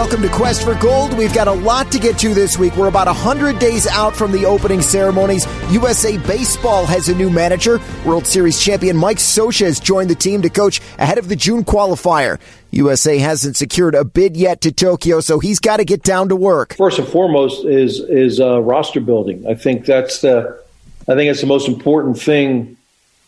welcome 0.00 0.22
to 0.22 0.30
Quest 0.30 0.64
for 0.64 0.74
Gold. 0.76 1.12
We've 1.12 1.34
got 1.34 1.46
a 1.46 1.52
lot 1.52 1.92
to 1.92 1.98
get 1.98 2.18
to 2.20 2.32
this 2.32 2.56
week. 2.56 2.74
We're 2.74 2.88
about 2.88 3.06
100 3.06 3.58
days 3.58 3.86
out 3.86 4.16
from 4.16 4.32
the 4.32 4.46
opening 4.46 4.80
ceremonies. 4.80 5.46
USA 5.70 6.16
Baseball 6.16 6.86
has 6.86 7.10
a 7.10 7.14
new 7.14 7.28
manager. 7.28 7.78
World 8.06 8.26
Series 8.26 8.58
champion 8.58 8.96
Mike 8.96 9.18
Scioscia 9.18 9.66
has 9.66 9.78
joined 9.78 10.08
the 10.08 10.14
team 10.14 10.40
to 10.40 10.48
coach 10.48 10.80
ahead 10.98 11.18
of 11.18 11.28
the 11.28 11.36
June 11.36 11.66
qualifier. 11.66 12.40
USA 12.70 13.18
hasn't 13.18 13.56
secured 13.56 13.94
a 13.94 14.02
bid 14.02 14.38
yet 14.38 14.62
to 14.62 14.72
Tokyo, 14.72 15.20
so 15.20 15.38
he's 15.38 15.58
got 15.58 15.76
to 15.76 15.84
get 15.84 16.02
down 16.02 16.30
to 16.30 16.36
work. 16.36 16.76
First 16.76 16.98
and 16.98 17.06
foremost 17.06 17.66
is 17.66 18.00
is 18.00 18.40
uh, 18.40 18.62
roster 18.62 19.00
building. 19.00 19.46
I 19.46 19.52
think 19.52 19.84
that's 19.84 20.22
the 20.22 20.64
I 21.08 21.14
think 21.14 21.30
it's 21.30 21.42
the 21.42 21.46
most 21.46 21.68
important 21.68 22.18
thing 22.18 22.78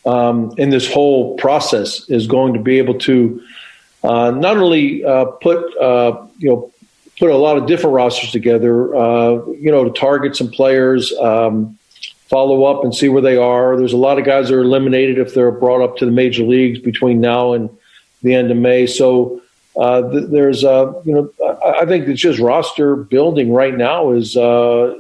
um, 0.07 0.55
in 0.57 0.71
this 0.71 0.91
whole 0.91 1.37
process 1.37 2.09
is 2.09 2.27
going 2.27 2.55
to 2.55 2.61
be 2.61 2.79
able 2.79 2.99
to 3.01 3.43
uh, 4.05 4.31
not 4.33 4.57
only 4.57 5.05
uh, 5.05 5.27
put 5.27 5.77
uh, 5.79 6.27
you 6.39 6.49
know 6.49 6.73
put 7.19 7.31
a 7.31 7.37
lot 7.37 7.57
of 7.57 7.67
different 7.67 7.95
rosters 7.95 8.33
together, 8.33 8.95
uh, 8.97 9.47
you 9.47 9.71
know, 9.71 9.85
to 9.85 9.91
target 9.91 10.35
some 10.35 10.51
players, 10.51 11.13
um, 11.19 11.79
follow 12.27 12.65
up 12.65 12.83
and 12.83 12.95
see 12.95 13.09
where 13.09 13.23
they 13.23 13.37
are. 13.37 13.77
There's 13.77 13.93
a 13.93 13.99
lot 13.99 14.19
of 14.19 14.25
guys 14.25 14.49
that 14.49 14.57
are 14.57 14.63
eliminated 14.63 15.19
if 15.19 15.35
they're 15.35 15.53
brought 15.53 15.85
up 15.85 15.99
to 15.99 16.05
the 16.05 16.11
major 16.11 16.43
leagues 16.43 16.81
between 16.81 17.21
now 17.21 17.53
and 17.53 17.71
the 18.23 18.35
end 18.35 18.51
of 18.51 18.57
May. 18.57 18.87
So 18.87 19.41
uh, 19.77 20.11
th- 20.11 20.31
there's 20.31 20.65
uh, 20.65 20.93
you 21.05 21.15
know 21.15 21.59
I, 21.65 21.87
think 21.87 22.09
it's 22.09 22.21
just 22.21 22.41
roster 22.41 22.97
building 22.97 23.53
right 23.53 23.77
now 23.77 24.11
is 24.11 24.37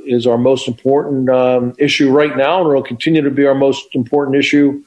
is 0.06 0.26
our 0.26 0.38
most 0.38 0.68
important 0.68 1.28
um, 1.28 1.74
issue 1.76 2.10
right 2.10 2.36
now, 2.36 2.60
and 2.60 2.70
it'll 2.70 2.84
continue 2.84 3.22
to 3.22 3.30
be 3.30 3.46
our 3.46 3.54
most 3.54 3.96
important 3.96 4.36
issue 4.36 4.80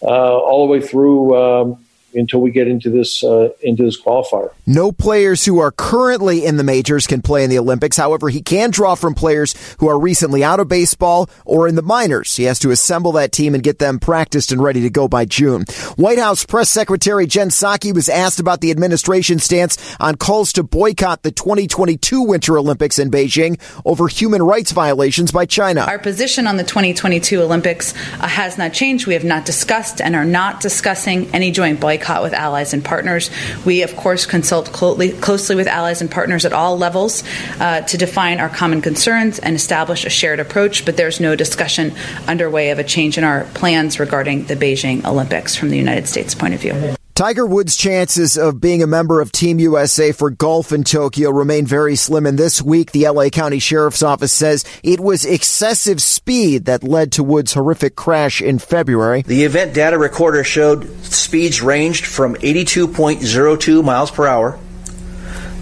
all 0.00 0.66
the 0.66 0.72
way 0.72 0.80
through. 0.80 1.36
Um, 1.36 1.84
until 2.14 2.40
we 2.40 2.50
get 2.50 2.68
into 2.68 2.90
this 2.90 3.22
uh, 3.22 3.50
into 3.62 3.82
this 3.82 4.00
qualifier. 4.00 4.50
No 4.66 4.92
players 4.92 5.44
who 5.44 5.58
are 5.58 5.70
currently 5.70 6.44
in 6.44 6.56
the 6.56 6.64
majors 6.64 7.06
can 7.06 7.22
play 7.22 7.44
in 7.44 7.50
the 7.50 7.58
Olympics. 7.58 7.96
However, 7.96 8.28
he 8.28 8.42
can 8.42 8.70
draw 8.70 8.94
from 8.94 9.14
players 9.14 9.54
who 9.78 9.88
are 9.88 9.98
recently 9.98 10.44
out 10.44 10.60
of 10.60 10.68
baseball 10.68 11.28
or 11.44 11.68
in 11.68 11.74
the 11.74 11.82
minors. 11.82 12.36
He 12.36 12.44
has 12.44 12.58
to 12.60 12.70
assemble 12.70 13.12
that 13.12 13.32
team 13.32 13.54
and 13.54 13.62
get 13.62 13.78
them 13.78 13.98
practiced 13.98 14.52
and 14.52 14.62
ready 14.62 14.80
to 14.82 14.90
go 14.90 15.08
by 15.08 15.24
June. 15.24 15.64
White 15.96 16.18
House 16.18 16.44
Press 16.44 16.70
Secretary 16.70 17.26
Jen 17.26 17.48
Psaki 17.48 17.94
was 17.94 18.08
asked 18.08 18.40
about 18.40 18.60
the 18.60 18.70
administration's 18.70 19.44
stance 19.44 19.96
on 19.98 20.16
calls 20.16 20.52
to 20.54 20.62
boycott 20.62 21.22
the 21.22 21.30
2022 21.30 22.22
Winter 22.22 22.58
Olympics 22.58 22.98
in 22.98 23.10
Beijing 23.10 23.60
over 23.84 24.08
human 24.08 24.42
rights 24.42 24.72
violations 24.72 25.32
by 25.32 25.46
China. 25.46 25.82
Our 25.82 25.98
position 25.98 26.46
on 26.46 26.56
the 26.56 26.64
2022 26.64 27.40
Olympics 27.40 27.94
uh, 27.94 28.26
has 28.26 28.58
not 28.58 28.72
changed. 28.72 29.06
We 29.06 29.14
have 29.14 29.24
not 29.24 29.44
discussed 29.44 30.00
and 30.00 30.14
are 30.14 30.24
not 30.24 30.60
discussing 30.60 31.32
any 31.34 31.50
joint 31.50 31.80
boycott 31.80 31.99
boycott 32.00 32.22
with 32.22 32.32
allies 32.32 32.72
and 32.72 32.84
partners. 32.84 33.30
We, 33.64 33.82
of 33.82 33.94
course, 33.96 34.26
consult 34.26 34.72
closely 34.72 35.56
with 35.56 35.66
allies 35.66 36.00
and 36.00 36.10
partners 36.10 36.44
at 36.44 36.52
all 36.52 36.78
levels 36.78 37.22
uh, 37.60 37.82
to 37.82 37.98
define 37.98 38.40
our 38.40 38.48
common 38.48 38.82
concerns 38.82 39.38
and 39.38 39.54
establish 39.54 40.04
a 40.04 40.10
shared 40.10 40.40
approach, 40.40 40.84
but 40.84 40.96
there's 40.96 41.20
no 41.20 41.36
discussion 41.36 41.92
underway 42.26 42.70
of 42.70 42.78
a 42.78 42.84
change 42.84 43.18
in 43.18 43.24
our 43.24 43.44
plans 43.54 44.00
regarding 44.00 44.44
the 44.44 44.56
Beijing 44.56 45.04
Olympics 45.04 45.54
from 45.56 45.70
the 45.70 45.76
United 45.76 46.08
States 46.08 46.34
point 46.34 46.54
of 46.54 46.60
view. 46.60 46.99
Tiger 47.14 47.44
Woods' 47.44 47.76
chances 47.76 48.38
of 48.38 48.60
being 48.60 48.82
a 48.82 48.86
member 48.86 49.20
of 49.20 49.32
Team 49.32 49.58
USA 49.58 50.12
for 50.12 50.30
golf 50.30 50.72
in 50.72 50.84
Tokyo 50.84 51.30
remain 51.30 51.66
very 51.66 51.96
slim. 51.96 52.24
And 52.24 52.38
this 52.38 52.62
week, 52.62 52.92
the 52.92 53.08
LA 53.08 53.28
County 53.28 53.58
Sheriff's 53.58 54.02
Office 54.02 54.32
says 54.32 54.64
it 54.82 55.00
was 55.00 55.24
excessive 55.24 56.00
speed 56.00 56.64
that 56.64 56.82
led 56.82 57.12
to 57.12 57.24
Woods' 57.24 57.52
horrific 57.52 57.96
crash 57.96 58.40
in 58.40 58.58
February. 58.58 59.22
The 59.22 59.44
event 59.44 59.74
data 59.74 59.98
recorder 59.98 60.44
showed 60.44 60.88
speeds 61.04 61.60
ranged 61.60 62.06
from 62.06 62.36
82.02 62.36 63.84
miles 63.84 64.10
per 64.10 64.26
hour 64.26 64.58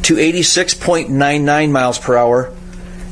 to 0.02 0.14
86.99 0.14 1.70
miles 1.70 1.98
per 1.98 2.16
hour 2.16 2.54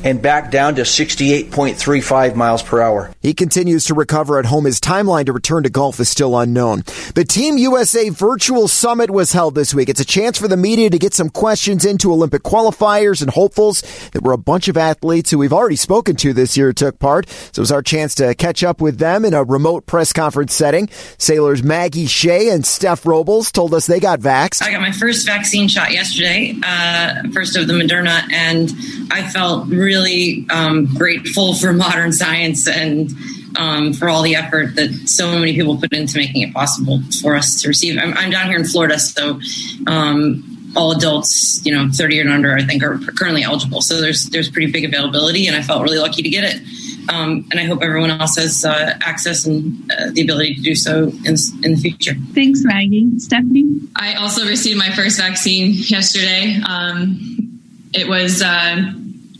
and 0.05 0.23
back 0.23 0.51
down 0.51 0.77
to 0.77 0.83
68.35 0.83 2.37
miles 2.37 2.63
per 2.63 2.81
hour. 2.81 3.11
He 3.27 3.35
continues 3.35 3.87
to 3.87 3.95
recover 3.95 4.39
at 4.39 4.47
home. 4.47 4.67
His 4.67 4.79
timeline 4.79 5.27
to 5.27 5.33
return 5.33 5.65
to 5.65 5.69
golf 5.69 5.99
is 5.99 6.09
still 6.09 6.39
unknown. 6.39 6.85
The 7.17 7.25
Team 7.29 7.59
USA 7.59 8.09
Virtual 8.09 8.69
Summit 8.69 9.11
was 9.11 9.33
held 9.33 9.57
this 9.57 9.75
week. 9.75 9.89
It's 9.89 9.99
a 9.99 10.05
chance 10.05 10.39
for 10.39 10.47
the 10.47 10.57
media 10.57 10.91
to 10.91 10.97
get 10.97 11.13
some 11.13 11.31
questions 11.31 11.85
into 11.85 12.13
Olympic 12.13 12.45
qualifiers 12.45 13.23
and 13.23 13.33
hopefuls. 13.33 13.83
There 14.13 14.23
were 14.23 14.33
a 14.33 14.39
bunch 14.39 14.69
of 14.69 14.77
athletes 14.77 15.33
who 15.33 15.39
we've 15.39 15.53
already 15.53 15.75
spoken 15.75 16.15
to 16.19 16.33
this 16.33 16.57
year 16.57 16.73
took 16.73 17.01
part. 17.01 17.29
So 17.29 17.59
it 17.59 17.59
was 17.59 17.73
our 17.73 17.83
chance 17.83 18.15
to 18.15 18.33
catch 18.37 18.63
up 18.63 18.81
with 18.81 18.99
them 18.99 19.25
in 19.25 19.35
a 19.35 19.43
remote 19.43 19.87
press 19.87 20.13
conference 20.13 20.55
setting. 20.55 20.89
Sailors 21.19 21.65
Maggie 21.65 22.07
Shea 22.07 22.51
and 22.51 22.65
Steph 22.65 23.05
Robles 23.05 23.51
told 23.51 23.75
us 23.75 23.89
they 23.89 23.99
got 23.99 24.21
vaxxed. 24.21 24.63
I 24.63 24.71
got 24.71 24.83
my 24.83 24.93
first 24.93 25.27
vaccine 25.27 25.67
shot 25.67 25.91
yesterday, 25.91 26.55
uh, 26.63 27.25
first 27.33 27.57
of 27.57 27.67
the 27.67 27.73
Moderna, 27.73 28.23
and 28.33 28.71
I 29.11 29.29
felt 29.29 29.67
really 29.67 30.47
um, 30.49 30.87
grateful 30.95 31.55
for 31.55 31.73
modern 31.73 32.13
science 32.13 32.69
and 32.69 33.16
um, 33.57 33.93
for 33.93 34.09
all 34.09 34.23
the 34.23 34.37
effort 34.37 34.77
that 34.77 34.91
so 35.07 35.39
many 35.39 35.55
people 35.55 35.77
put 35.77 35.93
into 35.93 36.19
making 36.19 36.43
it 36.43 36.53
possible 36.53 37.01
for 37.23 37.35
us 37.35 37.61
to 37.63 37.69
receive. 37.69 37.99
I'm, 37.99 38.15
I'm 38.15 38.31
down 38.31 38.47
here 38.47 38.59
in 38.59 38.65
Florida, 38.65 38.99
so 38.99 39.41
um, 39.87 40.73
all 40.77 40.93
adults, 40.93 41.65
you 41.65 41.75
know, 41.75 41.89
30 41.91 42.21
and 42.21 42.31
under, 42.31 42.55
I 42.55 42.63
think, 42.63 42.83
are 42.83 42.99
currently 42.99 43.43
eligible. 43.43 43.81
So 43.81 44.01
there's 44.01 44.27
there's 44.27 44.51
pretty 44.51 44.71
big 44.71 44.85
availability, 44.85 45.47
and 45.47 45.57
I 45.57 45.63
felt 45.63 45.83
really 45.83 45.99
lucky 45.99 46.23
to 46.23 46.29
get 46.29 46.45
it. 46.45 46.63
Um, 47.09 47.47
and 47.53 47.61
I 47.61 47.65
hope 47.65 47.83
everyone 47.83 48.11
else 48.11 48.37
has 48.37 48.65
uh, 48.65 48.99
access 49.01 49.47
and 49.47 49.91
uh, 49.93 50.11
the 50.11 50.23
ability 50.23 50.57
to 50.57 50.61
do 50.61 50.75
so 50.75 51.05
in, 51.25 51.37
in 51.63 51.75
the 51.75 51.79
future. 51.81 52.15
Thanks, 52.35 52.65
Maggie. 52.65 53.19
Stephanie? 53.19 53.81
I 53.95 54.15
also 54.15 54.45
received 54.45 54.77
my 54.77 54.91
first 54.91 55.19
vaccine 55.19 55.75
yesterday. 55.75 56.61
Um, 56.69 57.61
it 57.95 58.09
was. 58.09 58.43
Uh, 58.43 58.93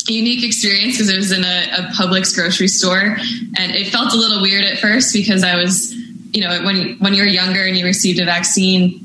unique 0.09 0.45
experience 0.45 0.95
because 0.95 1.09
it 1.09 1.17
was 1.17 1.33
in 1.33 1.45
a, 1.45 1.67
a 1.79 1.83
Publix 1.93 2.35
grocery 2.35 2.69
store, 2.69 3.17
and 3.59 3.73
it 3.73 3.89
felt 3.89 4.13
a 4.13 4.17
little 4.17 4.41
weird 4.41 4.65
at 4.65 4.79
first 4.79 5.13
because 5.13 5.43
I 5.43 5.57
was, 5.57 5.95
you 6.33 6.43
know, 6.43 6.63
when 6.65 6.97
when 6.99 7.15
you're 7.15 7.27
younger 7.27 7.65
and 7.65 7.77
you 7.77 7.85
received 7.85 8.21
a 8.21 8.25
vaccine 8.25 9.03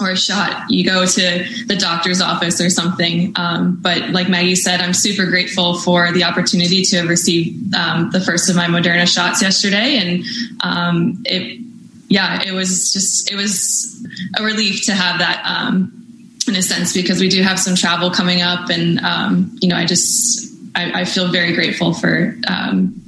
or 0.00 0.10
a 0.10 0.16
shot, 0.16 0.68
you 0.68 0.84
go 0.84 1.06
to 1.06 1.64
the 1.66 1.76
doctor's 1.76 2.20
office 2.20 2.60
or 2.60 2.68
something. 2.70 3.32
Um, 3.36 3.78
but 3.80 4.10
like 4.10 4.28
Maggie 4.28 4.56
said, 4.56 4.80
I'm 4.80 4.94
super 4.94 5.26
grateful 5.26 5.78
for 5.78 6.10
the 6.12 6.24
opportunity 6.24 6.82
to 6.82 6.96
have 6.98 7.08
received 7.08 7.74
um, 7.74 8.10
the 8.10 8.20
first 8.20 8.50
of 8.50 8.56
my 8.56 8.66
Moderna 8.66 9.06
shots 9.06 9.42
yesterday, 9.42 9.96
and 9.96 10.24
um, 10.62 11.22
it, 11.24 11.60
yeah, 12.08 12.42
it 12.46 12.52
was 12.52 12.92
just 12.92 13.30
it 13.30 13.36
was 13.36 14.06
a 14.38 14.44
relief 14.44 14.84
to 14.86 14.94
have 14.94 15.18
that 15.18 15.42
um, 15.46 16.01
in 16.48 16.56
a 16.56 16.62
sense 16.62 16.92
because 16.92 17.20
we 17.20 17.28
do 17.28 17.42
have 17.42 17.58
some 17.58 17.74
travel 17.74 18.10
coming 18.10 18.42
up 18.42 18.68
and 18.70 19.00
um, 19.00 19.56
you 19.60 19.68
know 19.68 19.76
i 19.76 19.84
just 19.84 20.50
I, 20.74 21.02
I, 21.02 21.04
feel 21.04 21.30
very 21.30 21.52
grateful 21.52 21.92
for 21.92 22.34
um, 22.46 22.98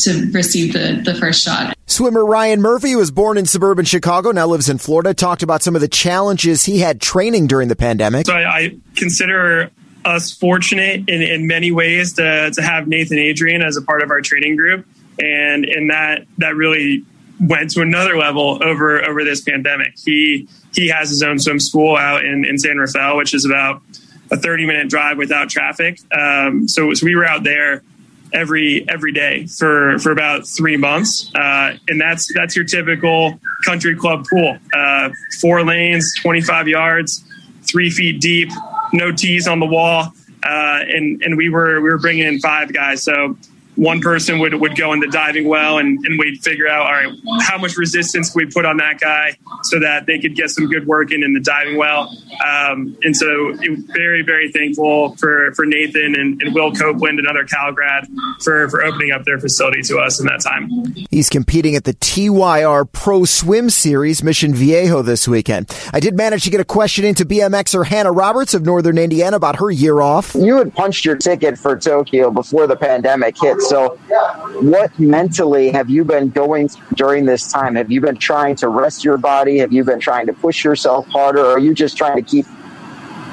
to 0.00 0.30
receive 0.32 0.72
the 0.72 1.02
the 1.04 1.14
first 1.14 1.44
shot. 1.44 1.76
Swimmer 1.86 2.24
ryan 2.24 2.60
murphy 2.60 2.94
was 2.96 3.10
born 3.10 3.38
in 3.38 3.46
suburban 3.46 3.84
chicago 3.84 4.30
now 4.30 4.46
lives 4.46 4.68
in 4.68 4.78
florida 4.78 5.14
talked 5.14 5.42
about 5.42 5.62
some 5.62 5.74
of 5.74 5.80
the 5.80 5.88
challenges 5.88 6.64
he 6.64 6.78
had 6.78 7.00
training 7.00 7.46
during 7.46 7.68
the 7.68 7.76
pandemic. 7.76 8.26
So 8.26 8.34
i, 8.34 8.58
I 8.58 8.76
consider 8.96 9.70
us 10.04 10.32
fortunate 10.32 11.08
in, 11.08 11.22
in 11.22 11.46
many 11.46 11.70
ways 11.70 12.14
to, 12.14 12.50
to 12.50 12.62
have 12.62 12.88
nathan 12.88 13.18
adrian 13.18 13.62
as 13.62 13.76
a 13.76 13.82
part 13.82 14.02
of 14.02 14.10
our 14.10 14.20
training 14.20 14.56
group. 14.56 14.86
And 15.20 15.64
in 15.64 15.88
that 15.88 16.26
that 16.38 16.54
really 16.54 17.04
went 17.40 17.70
to 17.70 17.80
another 17.80 18.16
level 18.16 18.58
over 18.62 19.04
over 19.04 19.24
this 19.24 19.40
pandemic 19.40 19.92
he 20.04 20.48
he 20.74 20.88
has 20.88 21.08
his 21.08 21.22
own 21.22 21.38
swim 21.38 21.60
school 21.60 21.96
out 21.96 22.24
in, 22.24 22.44
in 22.44 22.58
San 22.58 22.76
Rafael, 22.78 23.16
which 23.16 23.34
is 23.34 23.44
about 23.44 23.82
a 24.30 24.36
30 24.36 24.66
minute 24.66 24.88
drive 24.88 25.18
without 25.18 25.48
traffic. 25.48 25.98
Um, 26.12 26.68
so, 26.68 26.92
so, 26.94 27.04
we 27.04 27.16
were 27.16 27.24
out 27.24 27.44
there 27.44 27.82
every 28.32 28.86
every 28.88 29.12
day 29.12 29.46
for 29.46 29.98
for 29.98 30.12
about 30.12 30.46
three 30.46 30.76
months, 30.76 31.32
uh, 31.34 31.76
and 31.88 32.00
that's 32.00 32.32
that's 32.34 32.54
your 32.54 32.64
typical 32.64 33.38
country 33.64 33.96
club 33.96 34.24
pool. 34.30 34.58
Uh, 34.74 35.10
four 35.40 35.64
lanes, 35.64 36.12
25 36.22 36.68
yards, 36.68 37.24
three 37.62 37.90
feet 37.90 38.20
deep, 38.20 38.50
no 38.92 39.10
tees 39.10 39.48
on 39.48 39.60
the 39.60 39.66
wall, 39.66 40.12
uh, 40.44 40.80
and 40.86 41.22
and 41.22 41.36
we 41.36 41.48
were 41.48 41.80
we 41.80 41.88
were 41.88 41.98
bringing 41.98 42.26
in 42.26 42.38
five 42.38 42.72
guys. 42.72 43.02
So 43.02 43.36
one 43.78 44.00
person 44.00 44.40
would, 44.40 44.54
would 44.54 44.76
go 44.76 44.92
in 44.92 44.98
the 44.98 45.06
diving 45.06 45.46
well 45.46 45.78
and, 45.78 46.04
and 46.04 46.18
we'd 46.18 46.42
figure 46.42 46.66
out, 46.66 46.86
all 46.86 46.92
right, 46.92 47.40
how 47.42 47.56
much 47.56 47.76
resistance 47.76 48.34
we 48.34 48.44
put 48.44 48.64
on 48.64 48.76
that 48.78 48.98
guy 48.98 49.36
so 49.62 49.78
that 49.78 50.04
they 50.04 50.18
could 50.18 50.34
get 50.34 50.50
some 50.50 50.66
good 50.66 50.84
work 50.84 51.12
in 51.12 51.22
in 51.22 51.32
the 51.32 51.38
diving 51.38 51.76
well. 51.76 52.12
Um, 52.44 52.96
and 53.04 53.16
so 53.16 53.54
very, 53.94 54.22
very 54.22 54.50
thankful 54.50 55.14
for, 55.16 55.52
for 55.54 55.64
Nathan 55.64 56.16
and, 56.16 56.42
and 56.42 56.54
Will 56.54 56.72
Copeland, 56.72 57.20
another 57.20 57.44
Cal 57.44 57.72
grad, 57.72 58.08
for, 58.42 58.68
for 58.68 58.82
opening 58.82 59.12
up 59.12 59.24
their 59.24 59.38
facility 59.38 59.82
to 59.82 59.98
us 59.98 60.18
in 60.18 60.26
that 60.26 60.40
time. 60.40 60.68
He's 61.10 61.28
competing 61.28 61.76
at 61.76 61.84
the 61.84 61.94
TYR 61.94 62.84
Pro 62.84 63.24
Swim 63.24 63.70
Series, 63.70 64.24
Mission 64.24 64.54
Viejo 64.54 65.02
this 65.02 65.28
weekend. 65.28 65.72
I 65.92 66.00
did 66.00 66.16
manage 66.16 66.42
to 66.44 66.50
get 66.50 66.60
a 66.60 66.64
question 66.64 67.04
into 67.04 67.24
BMXer 67.24 67.86
Hannah 67.86 68.10
Roberts 68.10 68.54
of 68.54 68.64
Northern 68.66 68.98
Indiana 68.98 69.36
about 69.36 69.56
her 69.56 69.70
year 69.70 70.00
off. 70.00 70.34
You 70.34 70.56
had 70.56 70.74
punched 70.74 71.04
your 71.04 71.14
ticket 71.14 71.56
for 71.56 71.78
Tokyo 71.78 72.32
before 72.32 72.66
the 72.66 72.76
pandemic 72.76 73.38
hit. 73.38 73.67
So, 73.68 73.98
what 74.60 74.98
mentally 74.98 75.70
have 75.70 75.90
you 75.90 76.04
been 76.04 76.30
going 76.30 76.70
during 76.94 77.26
this 77.26 77.52
time? 77.52 77.74
Have 77.74 77.90
you 77.90 78.00
been 78.00 78.16
trying 78.16 78.56
to 78.56 78.68
rest 78.68 79.04
your 79.04 79.18
body? 79.18 79.58
Have 79.58 79.72
you 79.72 79.84
been 79.84 80.00
trying 80.00 80.26
to 80.26 80.32
push 80.32 80.64
yourself 80.64 81.06
harder? 81.08 81.40
Or 81.40 81.52
are 81.52 81.58
you 81.58 81.74
just 81.74 81.96
trying 81.96 82.16
to 82.16 82.22
keep 82.22 82.46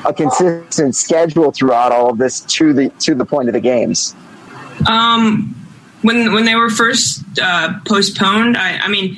a 0.05 0.13
consistent 0.13 0.95
schedule 0.95 1.51
throughout 1.51 1.91
all 1.91 2.09
of 2.09 2.17
this 2.17 2.41
to 2.41 2.73
the 2.73 2.89
to 2.99 3.15
the 3.15 3.25
point 3.25 3.49
of 3.49 3.53
the 3.53 3.61
games? 3.61 4.15
Um, 4.87 5.55
when 6.01 6.33
when 6.33 6.45
they 6.45 6.55
were 6.55 6.69
first 6.69 7.23
uh, 7.41 7.79
postponed, 7.85 8.57
I, 8.57 8.77
I 8.79 8.87
mean, 8.89 9.17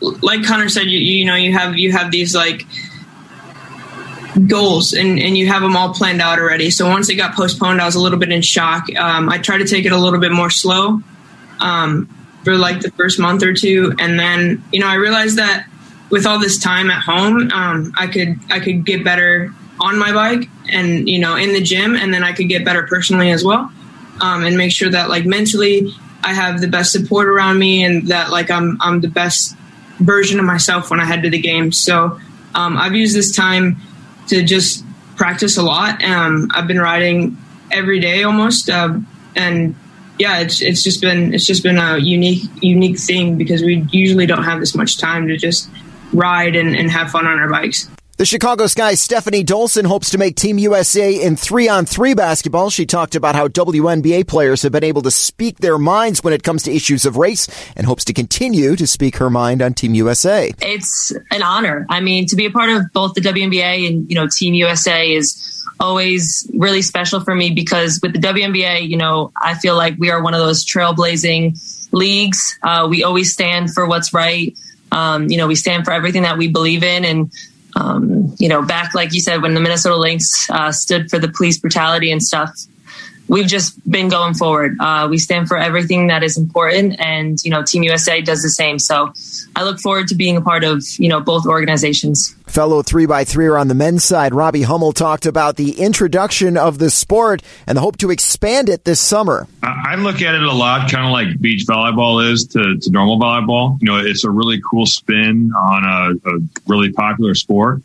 like 0.00 0.44
Connor 0.44 0.68
said, 0.68 0.86
you, 0.86 0.98
you 0.98 1.24
know, 1.24 1.34
you 1.34 1.52
have 1.52 1.76
you 1.78 1.92
have 1.92 2.10
these 2.10 2.34
like 2.34 2.66
goals 4.46 4.92
and, 4.92 5.18
and 5.18 5.36
you 5.36 5.46
have 5.48 5.62
them 5.62 5.76
all 5.76 5.94
planned 5.94 6.20
out 6.20 6.38
already. 6.38 6.70
So 6.70 6.88
once 6.88 7.08
it 7.08 7.14
got 7.14 7.34
postponed, 7.34 7.80
I 7.80 7.86
was 7.86 7.94
a 7.94 8.00
little 8.00 8.18
bit 8.18 8.30
in 8.30 8.42
shock. 8.42 8.94
Um, 8.96 9.28
I 9.28 9.38
tried 9.38 9.58
to 9.58 9.66
take 9.66 9.84
it 9.86 9.92
a 9.92 9.96
little 9.96 10.20
bit 10.20 10.32
more 10.32 10.50
slow 10.50 11.00
um, 11.60 12.08
for 12.44 12.56
like 12.56 12.80
the 12.80 12.90
first 12.92 13.18
month 13.18 13.42
or 13.42 13.52
two, 13.52 13.94
and 13.98 14.18
then 14.18 14.62
you 14.72 14.80
know 14.80 14.86
I 14.86 14.94
realized 14.94 15.38
that 15.38 15.66
with 16.10 16.26
all 16.26 16.38
this 16.38 16.58
time 16.58 16.90
at 16.90 17.02
home, 17.02 17.50
um, 17.52 17.92
I 17.96 18.06
could 18.06 18.38
I 18.50 18.60
could 18.60 18.84
get 18.84 19.04
better 19.04 19.52
on 19.80 19.98
my 19.98 20.12
bike 20.12 20.48
and 20.70 21.08
you 21.08 21.18
know 21.18 21.36
in 21.36 21.52
the 21.52 21.60
gym, 21.60 21.96
and 21.96 22.12
then 22.12 22.22
I 22.22 22.32
could 22.32 22.48
get 22.48 22.64
better 22.64 22.84
personally 22.86 23.30
as 23.30 23.44
well, 23.44 23.72
um, 24.20 24.44
and 24.44 24.56
make 24.56 24.72
sure 24.72 24.90
that 24.90 25.08
like 25.08 25.26
mentally 25.26 25.92
I 26.24 26.32
have 26.32 26.60
the 26.60 26.68
best 26.68 26.92
support 26.92 27.28
around 27.28 27.58
me, 27.58 27.84
and 27.84 28.06
that 28.08 28.30
like 28.30 28.50
I'm 28.50 28.78
I'm 28.80 29.00
the 29.00 29.08
best 29.08 29.56
version 29.98 30.38
of 30.38 30.44
myself 30.44 30.90
when 30.90 31.00
I 31.00 31.04
head 31.04 31.22
to 31.24 31.30
the 31.30 31.40
game. 31.40 31.72
So 31.72 32.20
um, 32.54 32.76
I've 32.76 32.94
used 32.94 33.16
this 33.16 33.34
time 33.34 33.76
to 34.28 34.42
just 34.42 34.84
practice 35.16 35.56
a 35.56 35.62
lot. 35.62 36.02
Um, 36.02 36.48
I've 36.54 36.66
been 36.66 36.80
riding 36.80 37.36
every 37.70 38.00
day 38.00 38.22
almost, 38.22 38.70
uh, 38.70 38.98
and 39.36 39.74
yeah, 40.18 40.38
it's 40.40 40.60
it's 40.62 40.82
just 40.82 41.00
been 41.00 41.34
it's 41.34 41.46
just 41.46 41.62
been 41.62 41.78
a 41.78 41.98
unique 41.98 42.44
unique 42.60 42.98
thing 42.98 43.36
because 43.36 43.62
we 43.62 43.86
usually 43.90 44.26
don't 44.26 44.44
have 44.44 44.60
this 44.60 44.74
much 44.74 44.98
time 44.98 45.28
to 45.28 45.36
just 45.36 45.68
ride 46.12 46.56
and, 46.56 46.74
and 46.74 46.90
have 46.90 47.10
fun 47.10 47.26
on 47.26 47.38
our 47.38 47.48
bikes. 47.48 47.88
The 48.18 48.24
Chicago 48.24 48.66
Sky's 48.66 49.06
Stefanie 49.06 49.44
Dolson 49.44 49.86
hopes 49.86 50.10
to 50.10 50.18
make 50.18 50.34
Team 50.34 50.58
USA 50.58 51.22
in 51.22 51.36
three 51.36 51.68
on 51.68 51.86
three 51.86 52.14
basketball. 52.14 52.68
She 52.68 52.84
talked 52.84 53.14
about 53.14 53.36
how 53.36 53.46
WNBA 53.46 54.26
players 54.26 54.62
have 54.62 54.72
been 54.72 54.82
able 54.82 55.02
to 55.02 55.10
speak 55.12 55.58
their 55.58 55.78
minds 55.78 56.24
when 56.24 56.34
it 56.34 56.42
comes 56.42 56.64
to 56.64 56.74
issues 56.74 57.06
of 57.06 57.16
race 57.16 57.46
and 57.76 57.86
hopes 57.86 58.04
to 58.06 58.12
continue 58.12 58.74
to 58.74 58.88
speak 58.88 59.18
her 59.18 59.30
mind 59.30 59.62
on 59.62 59.72
Team 59.72 59.94
USA. 59.94 60.52
It's 60.60 61.12
an 61.30 61.44
honor. 61.44 61.86
I 61.88 62.00
mean, 62.00 62.26
to 62.26 62.34
be 62.34 62.44
a 62.46 62.50
part 62.50 62.70
of 62.70 62.92
both 62.92 63.14
the 63.14 63.20
WNBA 63.20 63.86
and, 63.86 64.10
you 64.10 64.16
know, 64.16 64.26
Team 64.26 64.52
USA 64.54 65.08
is 65.12 65.64
always 65.78 66.50
really 66.54 66.82
special 66.82 67.20
for 67.20 67.36
me 67.36 67.52
because 67.52 68.00
with 68.02 68.14
the 68.14 68.18
WNBA, 68.18 68.88
you 68.88 68.96
know, 68.96 69.30
I 69.40 69.54
feel 69.54 69.76
like 69.76 69.94
we 69.96 70.10
are 70.10 70.20
one 70.20 70.34
of 70.34 70.40
those 70.40 70.66
trailblazing 70.66 71.92
leagues. 71.92 72.58
Uh, 72.64 72.88
we 72.90 73.04
always 73.04 73.32
stand 73.32 73.72
for 73.72 73.86
what's 73.86 74.12
right. 74.12 74.58
Um, 74.90 75.30
you 75.30 75.36
know, 75.36 75.46
we 75.46 75.54
stand 75.54 75.84
for 75.84 75.92
everything 75.92 76.22
that 76.22 76.36
we 76.36 76.48
believe 76.48 76.82
in 76.82 77.04
and 77.04 77.30
um, 77.76 78.34
you 78.38 78.48
know, 78.48 78.62
back 78.62 78.94
like 78.94 79.12
you 79.12 79.20
said, 79.20 79.42
when 79.42 79.54
the 79.54 79.60
Minnesota 79.60 79.96
Lynx 79.96 80.48
uh, 80.50 80.72
stood 80.72 81.10
for 81.10 81.18
the 81.18 81.28
police 81.28 81.58
brutality 81.58 82.10
and 82.10 82.22
stuff, 82.22 82.50
we've 83.28 83.46
just 83.46 83.88
been 83.88 84.08
going 84.08 84.34
forward. 84.34 84.76
Uh, 84.80 85.06
we 85.10 85.18
stand 85.18 85.48
for 85.48 85.56
everything 85.56 86.08
that 86.08 86.22
is 86.22 86.36
important, 86.36 86.98
and 86.98 87.38
you 87.44 87.50
know, 87.50 87.62
Team 87.62 87.82
USA 87.82 88.20
does 88.20 88.42
the 88.42 88.50
same. 88.50 88.78
So, 88.78 89.12
I 89.54 89.64
look 89.64 89.78
forward 89.80 90.08
to 90.08 90.14
being 90.14 90.36
a 90.36 90.40
part 90.40 90.64
of 90.64 90.82
you 90.98 91.08
know 91.08 91.20
both 91.20 91.46
organizations. 91.46 92.34
Fellow 92.46 92.82
three 92.82 93.06
by 93.06 93.24
three 93.24 93.48
on 93.48 93.68
the 93.68 93.74
men's 93.74 94.04
side, 94.04 94.34
Robbie 94.34 94.62
Hummel 94.62 94.92
talked 94.92 95.26
about 95.26 95.56
the 95.56 95.80
introduction 95.80 96.56
of 96.56 96.78
the 96.78 96.90
sport 96.90 97.42
and 97.66 97.76
the 97.76 97.80
hope 97.80 97.98
to 97.98 98.10
expand 98.10 98.68
it 98.68 98.84
this 98.84 99.00
summer. 99.00 99.46
I 99.62 99.96
look 99.96 100.22
at 100.22 100.34
it 100.34 100.42
a 100.42 100.52
lot, 100.52 100.90
kind 100.90 101.06
of 101.06 101.12
like 101.12 101.40
beach 101.40 101.66
volleyball 101.66 102.30
is 102.30 102.46
to, 102.48 102.78
to 102.78 102.90
normal 102.90 103.18
volleyball. 103.18 103.78
You 103.80 103.86
know, 103.86 103.98
it's 103.98 104.24
a 104.24 104.30
really 104.30 104.60
cool 104.68 104.86
spin 104.86 105.52
on 105.54 105.84
a, 105.84 106.30
a 106.30 106.38
really 106.66 106.92
popular 106.92 107.34
sport. 107.34 107.82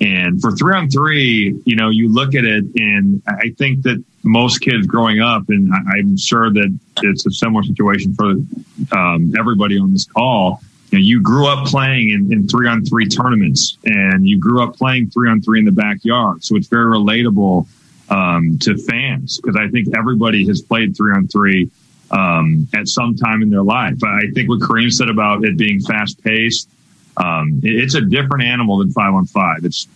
And 0.00 0.40
for 0.40 0.52
three 0.52 0.74
on 0.74 0.90
three, 0.90 1.60
you 1.64 1.76
know, 1.76 1.88
you 1.88 2.12
look 2.12 2.34
at 2.34 2.44
it 2.44 2.64
and 2.74 3.22
I 3.26 3.50
think 3.56 3.82
that 3.82 4.04
most 4.26 4.58
kids 4.58 4.86
growing 4.86 5.20
up, 5.20 5.48
and 5.48 5.72
I'm 5.72 6.16
sure 6.16 6.52
that 6.52 6.78
it's 7.02 7.26
a 7.26 7.30
similar 7.30 7.62
situation 7.62 8.14
for 8.14 8.34
um, 8.96 9.32
everybody 9.38 9.78
on 9.78 9.92
this 9.92 10.04
call. 10.04 10.60
You, 10.90 10.98
know, 10.98 11.02
you 11.02 11.22
grew 11.22 11.46
up 11.46 11.66
playing 11.66 12.30
in, 12.30 12.48
three 12.48 12.68
on 12.68 12.84
three 12.84 13.08
tournaments 13.08 13.76
and 13.84 14.26
you 14.26 14.38
grew 14.38 14.62
up 14.62 14.76
playing 14.76 15.10
three 15.10 15.28
on 15.28 15.42
three 15.42 15.58
in 15.58 15.64
the 15.64 15.72
backyard. 15.72 16.44
So 16.44 16.54
it's 16.54 16.68
very 16.68 16.86
relatable 16.86 17.66
um, 18.08 18.58
to 18.60 18.76
fans 18.76 19.40
because 19.40 19.56
I 19.56 19.68
think 19.68 19.96
everybody 19.96 20.46
has 20.46 20.62
played 20.62 20.96
three 20.96 21.12
on 21.12 21.26
three 21.26 21.70
at 22.12 22.88
some 22.88 23.16
time 23.16 23.42
in 23.42 23.50
their 23.50 23.62
life. 23.62 24.02
I 24.04 24.30
think 24.32 24.48
what 24.48 24.60
Kareem 24.60 24.92
said 24.92 25.08
about 25.08 25.44
it 25.44 25.56
being 25.56 25.80
fast 25.80 26.22
paced, 26.22 26.68
um, 27.16 27.60
it's 27.62 27.94
a 27.94 28.00
different 28.00 28.44
animal 28.44 28.78
than 28.78 28.92
five 28.92 29.12
on 29.14 29.26
five. 29.26 29.64
It's 29.64 29.88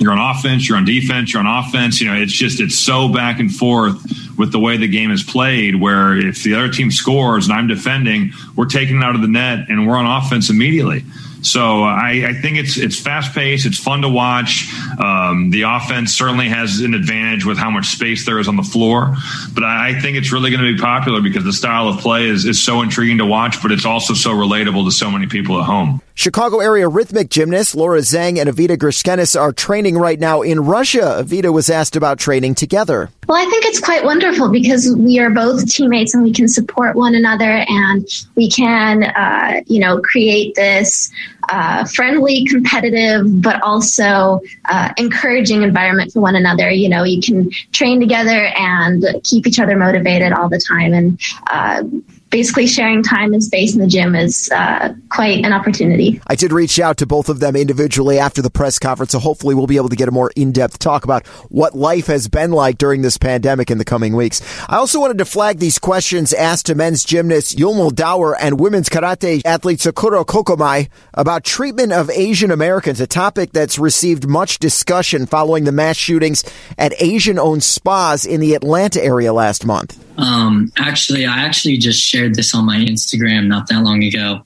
you're 0.00 0.12
on 0.12 0.36
offense, 0.36 0.68
you're 0.68 0.78
on 0.78 0.84
defense, 0.84 1.32
you're 1.32 1.44
on 1.44 1.64
offense. 1.64 2.00
You 2.00 2.08
know, 2.08 2.20
it's 2.20 2.32
just 2.32 2.60
it's 2.60 2.78
so 2.78 3.08
back 3.08 3.40
and 3.40 3.52
forth 3.52 4.00
with 4.36 4.52
the 4.52 4.58
way 4.58 4.76
the 4.76 4.88
game 4.88 5.10
is 5.10 5.22
played. 5.22 5.76
Where 5.76 6.16
if 6.16 6.42
the 6.42 6.54
other 6.54 6.70
team 6.70 6.90
scores 6.90 7.46
and 7.46 7.54
I'm 7.54 7.66
defending, 7.66 8.32
we're 8.56 8.66
taking 8.66 8.98
it 8.98 9.04
out 9.04 9.14
of 9.14 9.20
the 9.20 9.28
net 9.28 9.68
and 9.68 9.86
we're 9.86 9.96
on 9.96 10.06
offense 10.06 10.50
immediately. 10.50 11.04
So 11.42 11.82
I, 11.82 12.24
I, 12.28 12.32
think 12.34 12.58
it's 12.58 12.76
it's 12.76 13.00
fast 13.00 13.34
paced. 13.34 13.64
It's 13.66 13.78
fun 13.78 14.02
to 14.02 14.08
watch. 14.08 14.68
Um, 14.98 15.50
the 15.50 15.62
offense 15.62 16.12
certainly 16.14 16.48
has 16.48 16.80
an 16.80 16.94
advantage 16.94 17.44
with 17.44 17.58
how 17.58 17.70
much 17.70 17.86
space 17.86 18.26
there 18.26 18.38
is 18.38 18.48
on 18.48 18.56
the 18.56 18.62
floor. 18.62 19.14
But 19.54 19.64
I, 19.64 19.90
I 19.90 20.00
think 20.00 20.16
it's 20.16 20.32
really 20.32 20.50
going 20.50 20.62
to 20.62 20.74
be 20.74 20.80
popular 20.80 21.20
because 21.20 21.44
the 21.44 21.52
style 21.52 21.88
of 21.88 22.00
play 22.00 22.26
is, 22.26 22.44
is 22.44 22.62
so 22.62 22.82
intriguing 22.82 23.18
to 23.18 23.26
watch, 23.26 23.62
but 23.62 23.70
it's 23.70 23.84
also 23.86 24.14
so 24.14 24.30
relatable 24.30 24.84
to 24.86 24.90
so 24.90 25.10
many 25.10 25.26
people 25.26 25.58
at 25.60 25.64
home. 25.64 26.02
Chicago 26.14 26.58
area 26.58 26.88
rhythmic 26.88 27.30
gymnast 27.30 27.76
Laura 27.76 28.00
Zeng 28.00 28.40
and 28.40 28.50
Evita 28.50 28.76
Griskenas 28.76 29.40
are 29.40 29.52
training 29.52 29.96
right 29.96 30.18
now 30.18 30.42
in 30.42 30.60
Russia. 30.60 31.22
Avita 31.22 31.52
was 31.52 31.70
asked 31.70 31.94
about 31.94 32.18
training 32.18 32.56
together. 32.56 33.10
Well, 33.28 33.36
I 33.36 33.48
think 33.50 33.66
it's 33.66 33.78
quite 33.78 34.04
wonderful 34.04 34.48
because 34.48 34.96
we 34.96 35.18
are 35.18 35.28
both 35.28 35.70
teammates 35.70 36.14
and 36.14 36.24
we 36.24 36.32
can 36.32 36.48
support 36.48 36.96
one 36.96 37.14
another 37.14 37.62
and 37.68 38.08
we 38.36 38.48
can, 38.48 39.04
uh, 39.04 39.60
you 39.66 39.80
know, 39.80 40.00
create 40.00 40.54
this 40.54 41.12
uh, 41.50 41.84
friendly, 41.84 42.46
competitive, 42.46 43.42
but 43.42 43.60
also 43.62 44.40
uh, 44.64 44.94
encouraging 44.96 45.62
environment 45.62 46.10
for 46.10 46.20
one 46.20 46.36
another. 46.36 46.70
You 46.70 46.88
know, 46.88 47.04
you 47.04 47.20
can 47.20 47.50
train 47.72 48.00
together 48.00 48.46
and 48.56 49.04
keep 49.24 49.46
each 49.46 49.60
other 49.60 49.76
motivated 49.76 50.32
all 50.32 50.48
the 50.48 50.60
time. 50.66 50.94
And 50.94 51.20
uh, 51.48 51.82
basically 52.30 52.66
sharing 52.66 53.02
time 53.02 53.32
and 53.32 53.42
space 53.42 53.74
in 53.74 53.80
the 53.80 53.86
gym 53.86 54.14
is 54.14 54.50
uh, 54.50 54.94
quite 55.10 55.44
an 55.44 55.52
opportunity. 55.52 56.20
I 56.26 56.34
did 56.34 56.52
reach 56.52 56.78
out 56.78 56.98
to 56.98 57.06
both 57.06 57.28
of 57.28 57.40
them 57.40 57.56
individually 57.56 58.18
after 58.18 58.42
the 58.42 58.50
press 58.50 58.78
conference, 58.78 59.12
so 59.12 59.18
hopefully 59.18 59.54
we'll 59.54 59.66
be 59.66 59.76
able 59.76 59.88
to 59.88 59.96
get 59.96 60.08
a 60.08 60.12
more 60.12 60.30
in-depth 60.36 60.78
talk 60.78 61.04
about 61.04 61.26
what 61.48 61.74
life 61.74 62.06
has 62.06 62.28
been 62.28 62.52
like 62.52 62.78
during 62.78 63.02
this 63.02 63.18
pandemic 63.18 63.70
in 63.70 63.78
the 63.78 63.84
coming 63.84 64.14
weeks. 64.14 64.42
I 64.68 64.76
also 64.76 65.00
wanted 65.00 65.18
to 65.18 65.24
flag 65.24 65.58
these 65.58 65.78
questions 65.78 66.32
asked 66.32 66.66
to 66.66 66.74
men's 66.74 67.04
gymnast 67.04 67.56
Yul 67.56 67.74
Moldauer 67.74 68.34
and 68.38 68.60
women's 68.60 68.88
karate 68.88 69.40
athlete 69.44 69.80
Sakura 69.80 70.24
Kokumai 70.24 70.88
about 71.14 71.44
treatment 71.44 71.92
of 71.92 72.10
Asian 72.10 72.50
Americans, 72.50 73.00
a 73.00 73.06
topic 73.06 73.52
that's 73.52 73.78
received 73.78 74.28
much 74.28 74.58
discussion 74.58 75.26
following 75.26 75.64
the 75.64 75.72
mass 75.72 75.96
shootings 75.96 76.44
at 76.76 76.92
Asian-owned 77.00 77.62
spas 77.62 78.26
in 78.26 78.40
the 78.40 78.54
Atlanta 78.54 79.02
area 79.02 79.32
last 79.32 79.64
month. 79.64 80.04
Um, 80.18 80.72
actually, 80.76 81.26
I 81.26 81.44
actually 81.44 81.78
just 81.78 82.00
shared 82.00 82.17
this 82.26 82.54
on 82.54 82.66
my 82.66 82.76
Instagram 82.76 83.46
not 83.46 83.68
that 83.68 83.82
long 83.82 84.02
ago. 84.02 84.42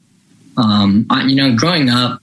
Um, 0.57 1.07
I, 1.09 1.25
you 1.25 1.37
know, 1.37 1.57
growing 1.57 1.89
up, 1.89 2.21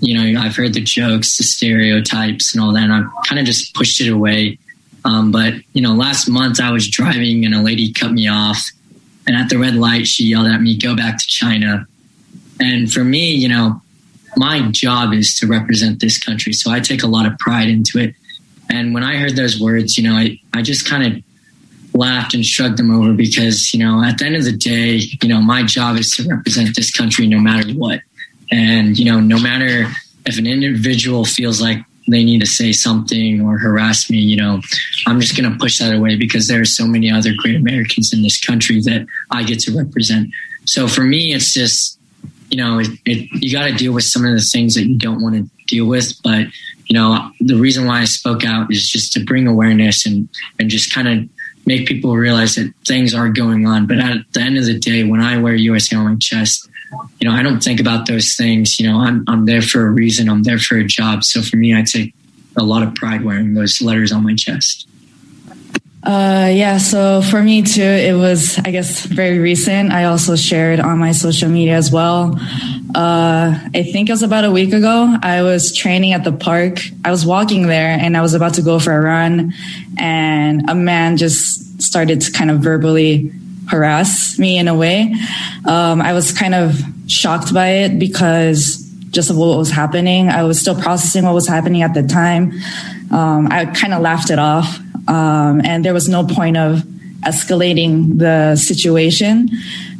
you 0.00 0.14
know, 0.14 0.40
I've 0.40 0.56
heard 0.56 0.74
the 0.74 0.80
jokes, 0.80 1.36
the 1.36 1.44
stereotypes, 1.44 2.54
and 2.54 2.62
all 2.62 2.72
that, 2.72 2.84
and 2.84 2.92
I've 2.92 3.10
kind 3.26 3.38
of 3.38 3.46
just 3.46 3.74
pushed 3.74 4.00
it 4.00 4.08
away. 4.08 4.58
Um, 5.04 5.32
but 5.32 5.54
you 5.72 5.82
know, 5.82 5.92
last 5.92 6.28
month 6.28 6.60
I 6.60 6.70
was 6.70 6.88
driving 6.88 7.44
and 7.44 7.54
a 7.54 7.62
lady 7.62 7.92
cut 7.92 8.12
me 8.12 8.28
off, 8.28 8.70
and 9.26 9.36
at 9.36 9.48
the 9.48 9.58
red 9.58 9.74
light 9.74 10.06
she 10.06 10.24
yelled 10.24 10.46
at 10.46 10.60
me, 10.60 10.76
"Go 10.76 10.94
back 10.96 11.18
to 11.18 11.26
China." 11.26 11.86
And 12.60 12.92
for 12.92 13.04
me, 13.04 13.32
you 13.32 13.48
know, 13.48 13.80
my 14.36 14.62
job 14.70 15.12
is 15.12 15.36
to 15.38 15.46
represent 15.46 16.00
this 16.00 16.18
country, 16.18 16.52
so 16.52 16.70
I 16.70 16.80
take 16.80 17.02
a 17.02 17.08
lot 17.08 17.26
of 17.26 17.38
pride 17.38 17.68
into 17.68 17.98
it. 17.98 18.14
And 18.70 18.94
when 18.94 19.02
I 19.02 19.16
heard 19.16 19.34
those 19.34 19.60
words, 19.60 19.96
you 19.96 20.04
know, 20.04 20.14
I, 20.14 20.38
I 20.52 20.62
just 20.62 20.86
kind 20.86 21.04
of 21.06 21.22
laughed 21.98 22.34
and 22.34 22.44
shrugged 22.44 22.78
them 22.78 22.90
over 22.90 23.12
because, 23.12 23.74
you 23.74 23.80
know, 23.80 24.02
at 24.02 24.18
the 24.18 24.24
end 24.24 24.36
of 24.36 24.44
the 24.44 24.52
day, 24.52 25.00
you 25.20 25.28
know, 25.28 25.40
my 25.40 25.62
job 25.62 25.96
is 25.96 26.10
to 26.12 26.28
represent 26.28 26.74
this 26.76 26.90
country 26.90 27.26
no 27.26 27.38
matter 27.38 27.70
what. 27.72 28.00
And, 28.50 28.98
you 28.98 29.04
know, 29.04 29.20
no 29.20 29.38
matter 29.38 29.90
if 30.24 30.38
an 30.38 30.46
individual 30.46 31.24
feels 31.24 31.60
like 31.60 31.78
they 32.08 32.24
need 32.24 32.40
to 32.40 32.46
say 32.46 32.72
something 32.72 33.42
or 33.42 33.58
harass 33.58 34.08
me, 34.08 34.18
you 34.18 34.36
know, 34.36 34.60
I'm 35.06 35.20
just 35.20 35.36
going 35.36 35.50
to 35.52 35.58
push 35.58 35.78
that 35.78 35.94
away 35.94 36.16
because 36.16 36.48
there 36.48 36.60
are 36.60 36.64
so 36.64 36.86
many 36.86 37.10
other 37.10 37.32
great 37.36 37.56
Americans 37.56 38.12
in 38.12 38.22
this 38.22 38.40
country 38.40 38.80
that 38.82 39.06
I 39.30 39.42
get 39.42 39.58
to 39.60 39.76
represent. 39.76 40.30
So 40.64 40.88
for 40.88 41.02
me, 41.02 41.34
it's 41.34 41.52
just, 41.52 41.98
you 42.50 42.56
know, 42.56 42.78
it, 42.78 42.88
it, 43.04 43.28
you 43.42 43.52
got 43.52 43.66
to 43.66 43.74
deal 43.74 43.92
with 43.92 44.04
some 44.04 44.24
of 44.24 44.32
the 44.32 44.40
things 44.40 44.74
that 44.74 44.84
you 44.84 44.96
don't 44.96 45.20
want 45.20 45.34
to 45.34 45.50
deal 45.66 45.86
with. 45.86 46.14
But, 46.22 46.46
you 46.86 46.94
know, 46.94 47.30
the 47.40 47.56
reason 47.56 47.86
why 47.86 48.00
I 48.00 48.04
spoke 48.04 48.44
out 48.44 48.72
is 48.72 48.88
just 48.88 49.12
to 49.12 49.24
bring 49.24 49.46
awareness 49.46 50.06
and, 50.06 50.28
and 50.58 50.70
just 50.70 50.94
kind 50.94 51.08
of 51.08 51.28
make 51.68 51.86
people 51.86 52.16
realize 52.16 52.56
that 52.56 52.72
things 52.86 53.14
are 53.14 53.28
going 53.28 53.66
on. 53.66 53.86
But 53.86 53.98
at 53.98 54.16
the 54.32 54.40
end 54.40 54.56
of 54.56 54.64
the 54.64 54.78
day, 54.78 55.04
when 55.04 55.20
I 55.20 55.38
wear 55.38 55.54
USA 55.54 55.96
on 55.96 56.06
my 56.06 56.16
chest, 56.16 56.68
you 57.20 57.28
know, 57.28 57.34
I 57.34 57.42
don't 57.42 57.62
think 57.62 57.78
about 57.78 58.08
those 58.08 58.34
things. 58.34 58.80
You 58.80 58.88
know, 58.88 58.98
I'm 58.98 59.22
I'm 59.28 59.44
there 59.44 59.62
for 59.62 59.86
a 59.86 59.90
reason. 59.90 60.28
I'm 60.28 60.42
there 60.42 60.58
for 60.58 60.76
a 60.78 60.84
job. 60.84 61.22
So 61.22 61.42
for 61.42 61.56
me, 61.56 61.76
I 61.76 61.82
take 61.82 62.14
a 62.56 62.64
lot 62.64 62.82
of 62.82 62.94
pride 62.94 63.22
wearing 63.22 63.54
those 63.54 63.80
letters 63.82 64.10
on 64.10 64.24
my 64.24 64.34
chest. 64.34 64.88
Uh, 66.02 66.48
yeah, 66.50 66.78
so 66.78 67.20
for 67.20 67.42
me 67.42 67.60
too, 67.60 67.82
it 67.82 68.14
was, 68.14 68.56
I 68.58 68.70
guess, 68.70 69.04
very 69.04 69.38
recent. 69.38 69.92
I 69.92 70.04
also 70.04 70.36
shared 70.36 70.80
on 70.80 70.98
my 70.98 71.12
social 71.12 71.50
media 71.50 71.74
as 71.74 71.90
well. 71.90 72.38
Uh, 72.98 73.56
I 73.72 73.84
think 73.84 74.08
it 74.08 74.12
was 74.12 74.24
about 74.24 74.44
a 74.44 74.50
week 74.50 74.72
ago. 74.72 75.16
I 75.22 75.42
was 75.42 75.72
training 75.72 76.14
at 76.14 76.24
the 76.24 76.32
park. 76.32 76.80
I 77.04 77.12
was 77.12 77.24
walking 77.24 77.68
there 77.68 77.90
and 77.90 78.16
I 78.16 78.22
was 78.22 78.34
about 78.34 78.54
to 78.54 78.62
go 78.62 78.80
for 78.80 78.92
a 78.92 79.00
run, 79.00 79.54
and 79.96 80.68
a 80.68 80.74
man 80.74 81.16
just 81.16 81.80
started 81.80 82.22
to 82.22 82.32
kind 82.32 82.50
of 82.50 82.58
verbally 82.58 83.30
harass 83.68 84.36
me 84.36 84.58
in 84.58 84.66
a 84.66 84.74
way. 84.74 85.14
Um, 85.64 86.02
I 86.02 86.12
was 86.12 86.32
kind 86.32 86.56
of 86.56 86.76
shocked 87.06 87.54
by 87.54 87.68
it 87.68 88.00
because 88.00 88.78
just 89.10 89.30
of 89.30 89.36
what 89.36 89.56
was 89.56 89.70
happening. 89.70 90.28
I 90.28 90.42
was 90.42 90.60
still 90.60 90.74
processing 90.74 91.22
what 91.22 91.34
was 91.34 91.46
happening 91.46 91.82
at 91.82 91.94
the 91.94 92.02
time. 92.02 92.50
Um, 93.12 93.46
I 93.52 93.66
kind 93.66 93.94
of 93.94 94.02
laughed 94.02 94.30
it 94.30 94.40
off 94.40 94.76
um, 95.06 95.60
and 95.64 95.84
there 95.84 95.94
was 95.94 96.08
no 96.08 96.26
point 96.26 96.56
of 96.56 96.82
escalating 97.28 98.18
the 98.18 98.56
situation. 98.56 99.48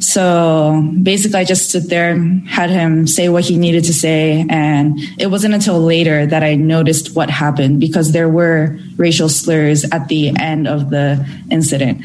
So 0.00 0.88
basically, 1.02 1.40
I 1.40 1.44
just 1.44 1.68
stood 1.68 1.88
there, 1.88 2.18
had 2.47 2.70
him 2.70 3.06
say 3.06 3.28
what 3.28 3.44
he 3.44 3.56
needed 3.56 3.85
to 3.85 3.92
say. 3.92 4.47
And 4.49 4.99
it 5.18 5.28
wasn't 5.28 5.54
until 5.54 5.80
later 5.80 6.26
that 6.26 6.42
I 6.42 6.54
noticed 6.54 7.14
what 7.14 7.30
happened 7.30 7.80
because 7.80 8.12
there 8.12 8.28
were 8.28 8.78
racial 8.97 9.28
slurs 9.28 9.85
at 9.92 10.08
the 10.08 10.35
end 10.38 10.66
of 10.66 10.90
the 10.90 11.25
incident. 11.50 12.02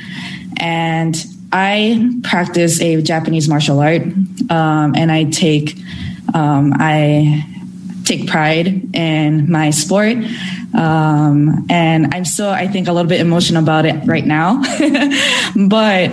And 0.58 1.15
I 1.51 2.12
practice 2.24 2.82
a 2.82 3.01
Japanese 3.01 3.48
martial 3.48 3.80
art, 3.80 4.01
um, 4.50 4.96
and 4.96 5.12
I 5.12 5.25
take, 5.25 5.77
um, 6.34 6.74
I 6.75 7.46
take 8.06 8.27
pride 8.27 8.96
in 8.96 9.51
my 9.51 9.70
sport. 9.70 10.18
Um, 10.74 11.65
and 11.70 12.13
I'm 12.13 12.25
still, 12.25 12.50
I 12.50 12.68
think, 12.68 12.88
a 12.88 12.94
little 12.94 13.08
bit 13.08 13.22
emotional 13.22 13.62
about 13.62 13.86
it 13.86 14.06
right 14.06 14.25
now. 14.25 14.62
but 15.68 16.12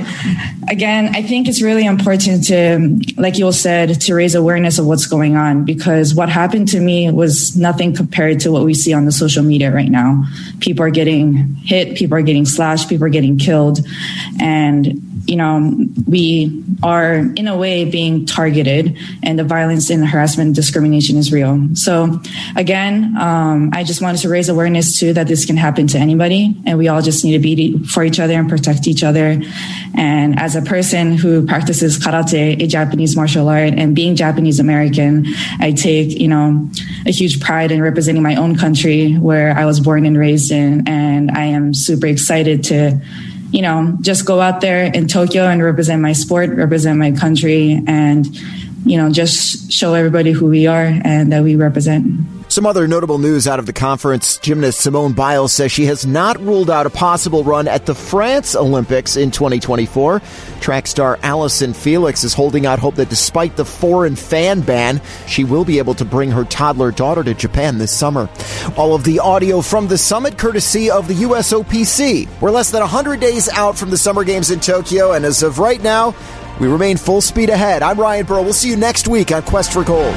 again, 0.68 1.14
I 1.14 1.22
think 1.22 1.48
it's 1.48 1.62
really 1.62 1.86
important 1.86 2.46
to, 2.48 3.00
like 3.16 3.38
you 3.38 3.46
all 3.46 3.52
said, 3.52 4.00
to 4.02 4.14
raise 4.14 4.34
awareness 4.34 4.78
of 4.78 4.86
what's 4.86 5.06
going 5.06 5.36
on 5.36 5.64
because 5.64 6.14
what 6.14 6.28
happened 6.28 6.68
to 6.68 6.80
me 6.80 7.10
was 7.10 7.56
nothing 7.56 7.94
compared 7.94 8.40
to 8.40 8.52
what 8.52 8.64
we 8.64 8.74
see 8.74 8.92
on 8.92 9.06
the 9.06 9.12
social 9.12 9.42
media 9.42 9.72
right 9.72 9.90
now. 9.90 10.24
People 10.60 10.84
are 10.84 10.90
getting 10.90 11.54
hit, 11.56 11.96
people 11.96 12.16
are 12.16 12.22
getting 12.22 12.44
slashed, 12.44 12.88
people 12.88 13.06
are 13.06 13.10
getting 13.10 13.38
killed. 13.38 13.80
And 14.40 15.06
you 15.26 15.36
know, 15.36 15.86
we 16.08 16.64
are 16.82 17.14
in 17.14 17.46
a 17.46 17.56
way 17.56 17.84
being 17.84 18.26
targeted 18.26 18.98
and 19.22 19.38
the 19.38 19.44
violence 19.44 19.90
and 19.90 20.02
the 20.02 20.06
harassment 20.06 20.48
and 20.48 20.56
discrimination 20.56 21.16
is 21.16 21.32
real. 21.32 21.68
So 21.74 22.20
again, 22.56 23.16
um, 23.16 23.70
I 23.72 23.84
just 23.84 24.02
wanted 24.02 24.22
to 24.22 24.28
raise 24.28 24.48
awareness 24.50 24.98
too 24.98 25.14
that 25.14 25.26
this 25.26 25.46
can 25.46 25.56
happen 25.56 25.86
to 25.86 25.98
anybody 25.98 26.54
and 26.66 26.76
we 26.76 26.88
all 26.88 27.00
just 27.00 27.24
need 27.24 27.32
to 27.32 27.38
be 27.38 27.82
for 27.84 28.04
each 28.04 28.20
other 28.20 28.34
and 28.34 28.48
protect 28.48 28.86
each 28.86 29.02
other. 29.02 29.40
And 29.94 30.38
as 30.38 30.56
a 30.56 30.62
person 30.62 31.16
who 31.16 31.46
practices 31.46 31.98
karate, 31.98 32.62
a 32.62 32.66
Japanese 32.66 33.16
martial 33.16 33.48
art 33.48 33.72
and 33.74 33.94
being 33.94 34.16
Japanese 34.16 34.60
American, 34.60 35.26
I 35.58 35.72
take, 35.72 36.10
you 36.18 36.28
know, 36.28 36.68
a 37.06 37.10
huge 37.10 37.40
pride 37.40 37.72
in 37.72 37.80
representing 37.80 38.22
my 38.22 38.34
own 38.34 38.56
country 38.56 39.14
where 39.14 39.56
I 39.56 39.64
was 39.64 39.80
born 39.80 40.04
and 40.04 40.18
raised 40.18 40.52
in. 40.52 40.86
And 40.86 41.30
I 41.30 41.44
am 41.44 41.72
super 41.72 42.06
excited 42.06 42.64
to 42.64 43.00
you 43.52 43.62
know, 43.62 43.96
just 44.00 44.26
go 44.26 44.40
out 44.40 44.60
there 44.60 44.84
in 44.84 45.08
Tokyo 45.08 45.44
and 45.44 45.62
represent 45.62 46.00
my 46.00 46.12
sport, 46.12 46.50
represent 46.50 46.98
my 46.98 47.10
country, 47.10 47.82
and, 47.86 48.26
you 48.84 48.96
know, 48.96 49.10
just 49.10 49.72
show 49.72 49.94
everybody 49.94 50.30
who 50.30 50.46
we 50.46 50.68
are 50.68 50.84
and 50.84 51.32
that 51.32 51.42
we 51.42 51.56
represent. 51.56 52.39
Some 52.50 52.66
other 52.66 52.88
notable 52.88 53.18
news 53.18 53.46
out 53.46 53.60
of 53.60 53.66
the 53.66 53.72
conference 53.72 54.36
gymnast 54.36 54.80
Simone 54.80 55.12
Biles 55.12 55.52
says 55.52 55.70
she 55.70 55.84
has 55.84 56.04
not 56.04 56.36
ruled 56.40 56.68
out 56.68 56.84
a 56.84 56.90
possible 56.90 57.44
run 57.44 57.68
at 57.68 57.86
the 57.86 57.94
France 57.94 58.56
Olympics 58.56 59.16
in 59.16 59.30
2024. 59.30 60.20
Track 60.60 60.88
star 60.88 61.16
Allyson 61.22 61.72
Felix 61.72 62.24
is 62.24 62.34
holding 62.34 62.66
out 62.66 62.80
hope 62.80 62.96
that 62.96 63.08
despite 63.08 63.54
the 63.54 63.64
foreign 63.64 64.16
fan 64.16 64.62
ban, 64.62 65.00
she 65.28 65.44
will 65.44 65.64
be 65.64 65.78
able 65.78 65.94
to 65.94 66.04
bring 66.04 66.32
her 66.32 66.42
toddler 66.44 66.90
daughter 66.90 67.22
to 67.22 67.34
Japan 67.34 67.78
this 67.78 67.96
summer. 67.96 68.28
All 68.76 68.96
of 68.96 69.04
the 69.04 69.20
audio 69.20 69.60
from 69.60 69.86
the 69.86 69.96
summit 69.96 70.36
courtesy 70.36 70.90
of 70.90 71.06
the 71.06 71.14
USOPC. 71.14 72.40
We're 72.40 72.50
less 72.50 72.72
than 72.72 72.80
100 72.80 73.20
days 73.20 73.48
out 73.48 73.78
from 73.78 73.90
the 73.90 73.96
Summer 73.96 74.24
Games 74.24 74.50
in 74.50 74.58
Tokyo, 74.58 75.12
and 75.12 75.24
as 75.24 75.44
of 75.44 75.60
right 75.60 75.80
now, 75.80 76.16
we 76.58 76.66
remain 76.66 76.96
full 76.96 77.20
speed 77.20 77.48
ahead. 77.48 77.84
I'm 77.84 78.00
Ryan 78.00 78.26
Burrow. 78.26 78.42
We'll 78.42 78.54
see 78.54 78.70
you 78.70 78.76
next 78.76 79.06
week 79.06 79.30
on 79.30 79.42
Quest 79.42 79.72
for 79.72 79.84
Gold. 79.84 80.16